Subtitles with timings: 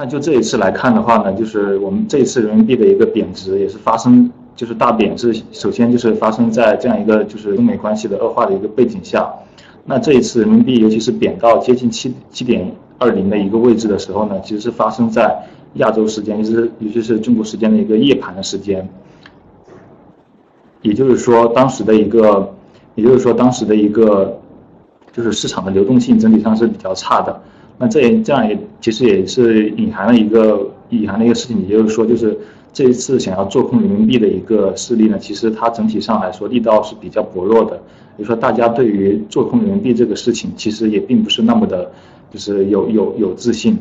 [0.00, 9.30] 那就这一次来看的话呢，就是我们这一次人民币的一个贬值也是发生，就是大贬是首先就是发生在这样一个就是中美关系的恶化的一个背景下。
[9.84, 15.38] 那这一次人民币尤其是贬到接近七七点二零的一个位置的时候呢，其实是发生在
[15.74, 18.88] 亚洲时间，尤其是尤其是中国时间的一个夜盘的时间。
[20.80, 22.54] 也就是说，当时的一个，
[22.94, 24.40] 也就是说当时的一个，
[25.12, 27.38] 就是市场的流动性整体上是比较差的。
[27.82, 32.38] 那这也这样也其实也是隐含了一个隐含的一个事情，也就是说，就是
[32.74, 37.78] 这一次想要做空人民币的一个势力呢，其实它整体上来说力道是比较薄弱的。
[38.18, 41.90] 比如说，大家对于做空人民币这个事情，其实也并不是那么的，
[42.30, 43.78] 就是有有有自信。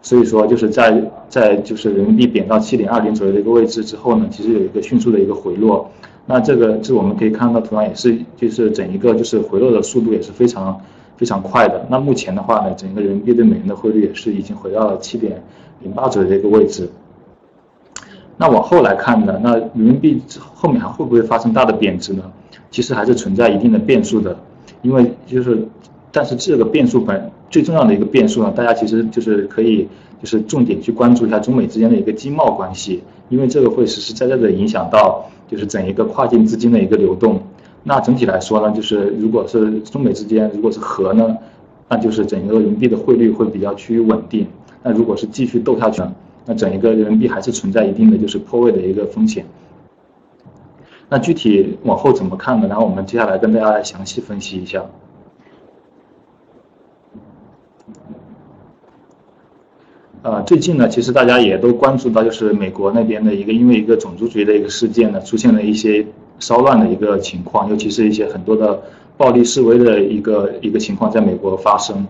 [0.00, 5.90] 所以说，就是在在就是人民币贬到七点二零左右的一个位置之后呢，其实有一个迅速的一个回落。
[6.24, 10.80] 那这个就我们可以看到同样也是，就是整一个就是回落的速度也是非常。
[11.22, 11.86] 非常快的。
[11.88, 15.40] 那目前的话呢，整个人民币对美元的汇率也是已经回到了七点
[15.78, 16.90] 零八左右的一个位置。
[18.36, 20.20] 那往后来看呢，那人民币
[20.52, 22.24] 后面还会不会发生大的贬值呢？
[22.72, 24.36] 其实还是存在一定的变数的。
[24.82, 25.64] 因为就是，
[26.10, 29.86] 但是这个变数本最重要的一个变数呢，大家其实就是可以
[30.20, 37.40] 就是重点去关注一下中美之间的一个经贸关系，因为这个会实实在在的影响到就是整一个跨境资金的一个流动。
[37.84, 41.36] 那整体来说呢，就是如果是中美之间如果是和呢，
[41.88, 44.46] 那就是整个人民币的汇率会比较趋于稳定。
[44.82, 46.02] 那如果是继续斗下去，
[46.46, 49.44] 那整一个人民币还是存在一定的就是破位的一个风险。
[51.08, 52.66] 那具体往后怎么看呢？
[52.68, 54.82] 然后我们接下来跟大家来详细分析一下。
[60.22, 66.04] 呃，最近呢，其实大家也都关注到，就是美国那边的一个因为一个种族主义的一个事件呢，出现了一些。
[66.38, 68.82] 骚乱的一个情况，尤其是一些很多的
[69.16, 72.04] 暴力示威的一个一个情况，在美国发生。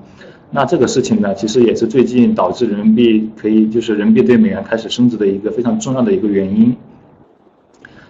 [0.51, 6.75] 那这个事情呢，其实也是最近导致人民币可以就是人民币对美元开始升值的一个非常重要的一个原因。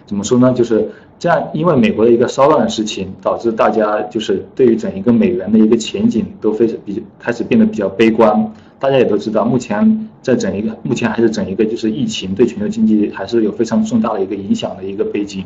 [0.05, 0.53] 怎么说呢？
[0.53, 8.49] 就是这样，因为美国的一个骚乱的事情，导致大家就是对于整一个美元的一个前景都非常比开始变得比较悲观。
[8.83, 15.45] 大家也都知道，目前在整一个目前还是整一个就是疫情对全球经济还是有非常重大的一个影响的一个背景。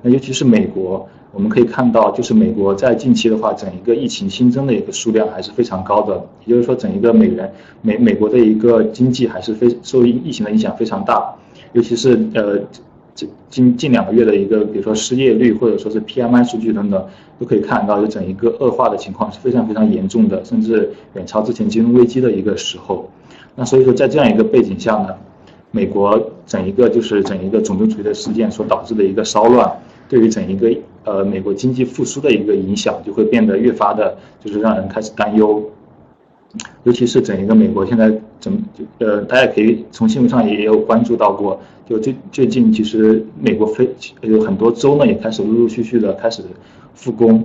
[0.00, 6.26] 那尤其是美国，我们可以看到，就是美国在近期的话，整一个疫情新增的一个数量还是非常高的。
[6.46, 7.52] 也就是说，整一个美元
[7.82, 11.34] 美美国的一个经济还是非受疫疫情的影响非常大。
[11.74, 12.58] 尤其是呃，
[13.48, 17.06] 近近两个月的一个，比如说失业率或者说是 PMI 数据等等，
[17.38, 23.08] 都可以看到，就整一个恶化的情况是非常非常严重的，甚至远超之前金融危机的一个时候。
[23.56, 25.08] 那所以说，在这样一个背景下呢？
[25.72, 29.70] 美国整一个就是整一个种族主义的事件所导致的一个骚乱，
[30.08, 30.68] 对于整一个
[31.04, 35.62] 呃美国经济复苏的一个影响就会变得越发的，就是让人开始担忧。
[36.82, 43.88] 尤其是整一个美国现在怎么就呃，大家可以从新闻上也有关注到过，就最最近其实美国非
[44.22, 46.42] 有很多州呢也开始陆陆续续的开始
[46.94, 47.44] 复工。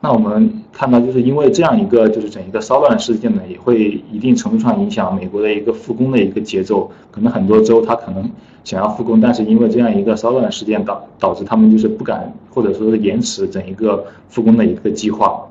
[0.00, 6.88] 那我们看到，就是因为这样一个就是整一个骚乱事件呢，也会一定程度上影响美国的一个复工的一个节奏。
[7.10, 8.30] 可能很多州它可能
[8.62, 15.44] 想要复工，但是因为这样一个骚乱事件导导致他们就是不敢，或者说是延迟整一个复工的一个计划。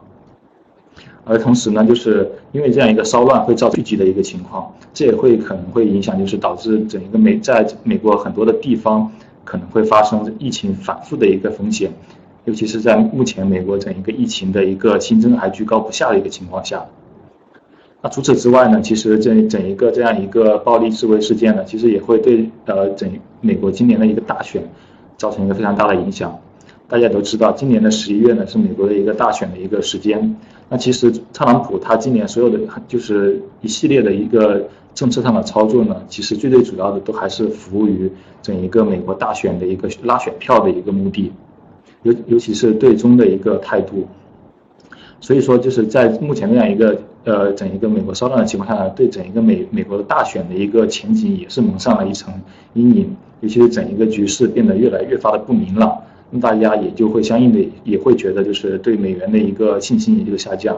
[1.24, 9.12] 而同时呢，就是因为这样一个骚乱会造成聚集的一个情况，这也会可能会影响，就是导致整一个美在美国很多的地方
[9.44, 11.92] 可能会发生疫情反复的一个风险。
[12.46, 16.86] 尤其是在目前美国整一个疫情的一个新增还居高不下的一个情况下，
[18.02, 24.64] 那除此之外呢，其实这整一个这样一个暴力示威事件呢，其实也会对呃整美国今年的一个大选
[25.18, 26.40] 造成一个非常大的影响。
[26.88, 30.34] 大家都知道，今年的十一月呢是美国的一个大选的一个时间。
[30.70, 38.12] 那其实特朗普他今年所有的就是一系列的一个政策上的操作呢，其实最最主要的都还是服务于
[38.42, 41.32] 整一个美国大选的一个拉选票的一个目的。
[42.04, 44.08] 尤尤其是对中的一个态度，
[45.20, 52.34] 所以说就是在目前这样一个呃整一个美国骚乱的情况下呢，对整一个美美国的大选的一个前景也是蒙上了一层
[52.74, 55.98] 阴影，尤其是整一个局势变得越来越发的不明朗，
[56.30, 60.78] 那大家也就会相应的也会觉得就是对美元的一个信心也就下降，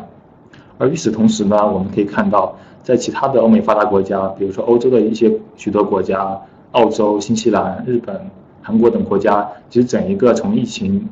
[0.78, 6.40] 而与此同时呢，我们可以看到在其他的欧美发达国家，比如说欧洲的一些许多国家，
[6.72, 8.20] 澳洲、新西兰、日本。
[8.62, 11.08] 韩国等国家其实整一个从疫情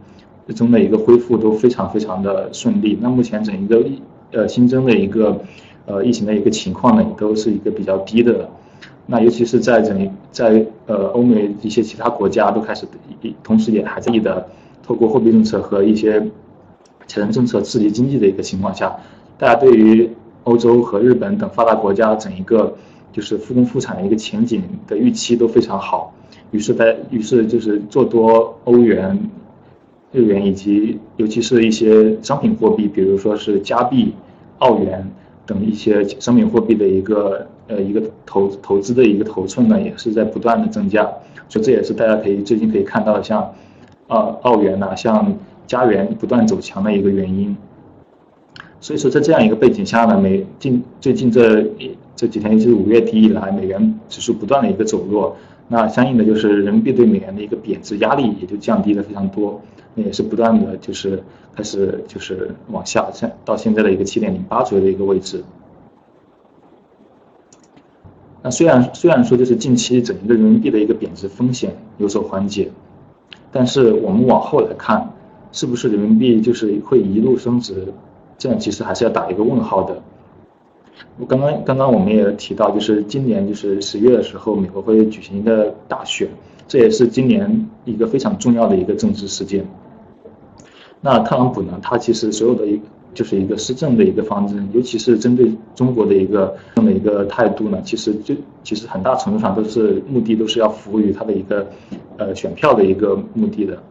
[0.53, 2.99] 中的一个恢复都非常非常的顺利。
[3.01, 3.83] 那目前整一个
[4.31, 5.39] 呃新增的一个
[5.85, 8.47] 呃疫情的一个情况呢，也都是一个比较低的。
[9.09, 12.85] 那尤其是在整在呃欧美一些其他国家都开始
[13.21, 14.45] 一，同时也还在的
[14.83, 16.19] 透过货币政策和一些
[17.07, 18.93] 财政政策刺激经济的一个情况下，
[19.37, 20.09] 大家对于
[20.43, 22.75] 欧洲和日本等发达国家整一个
[23.13, 26.13] 就是复工复产的一个前景的预期都非常好，
[26.51, 29.17] 于是在于是就是做多欧元、
[30.11, 34.13] 日元以及尤其是一些商品货币，比如说是加币、
[34.59, 35.09] 澳元
[35.45, 41.03] 等一些商品货币的一个呃一个投投资的一个头寸呢，也是在不断的增加，
[41.49, 43.53] 所以这也是大家可以最近可以看到像
[44.07, 47.55] 澳澳元呐，像加元不断走强的一个原因。
[48.79, 51.65] 所以说，在这样一个背景下呢，美近最近这
[52.15, 55.35] 这几天，就是五月底以来，美元指数不断的一个走弱，
[55.67, 59.59] 那相应的就是人民币对美元的一个贬值压力也就降低了非常多，
[59.95, 61.21] 那也是不断的就是
[61.55, 65.43] 开始就是往下，现到现在的一个七点零八左右的一个位置。
[68.43, 72.71] 那虽然虽然说就是近期整个人民币的一个贬值风险有所缓解，
[73.51, 75.13] 但是我们往后来看，
[75.51, 77.93] 是不是人民币就是会一路升值？
[78.37, 80.01] 这样其实还是要打一个问号的。
[81.19, 86.27] 我刚刚刚刚我们也提到，就是今年就是十月的时候，美国会举行一个大选，
[86.67, 89.65] 这也是今年一个非常重要的一个政治事件。
[91.01, 92.79] 那特朗普呢，他其实所有的一
[93.17, 101.65] 就是一个施政的一个方针，尤其是针对中国的一个这么一个态度呢，其实就其实很大程度上都是目的都是要服务于他的一个
[102.17, 103.81] 呃选票的一个目的的。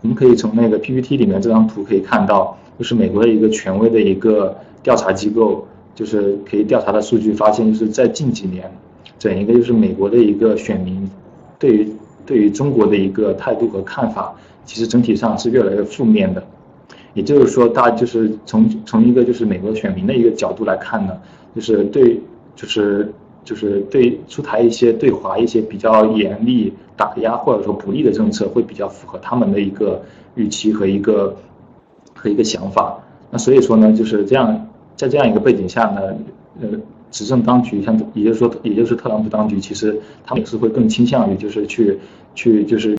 [0.00, 2.58] 我们可以从那个 PPT 里面这张图可以看到。
[2.78, 5.66] 就是美国的一个权威的一个调查机构，
[5.96, 8.72] 就是可以调查的数据发现，就是在近几年，
[9.18, 11.10] 整一个就是美国的一个选民，
[11.58, 11.92] 对于
[12.24, 14.32] 对于中国的一个态度和看法，
[14.64, 16.40] 其实整体上是越来越负面的。
[17.18, 21.12] 也就是说，大就是从从一个就是美国选民的一个角度来看呢，
[21.54, 22.20] 就是对
[22.54, 23.12] 就是
[23.44, 30.00] 就是对出台一些对华一些比较严厉打压或者说不利的政策，会比较符合他们的一个
[30.36, 31.36] 预期和一个。
[32.20, 32.98] 和一个想法，
[33.30, 34.66] 那所以说呢，就是这样，
[34.96, 36.00] 在这样一个背景下呢，
[36.60, 36.68] 呃，
[37.12, 41.96] 执政当局像，也就是说，也就是特朗普当局，其实他们也是会更倾向于就是去，
[42.34, 42.96] 去就是。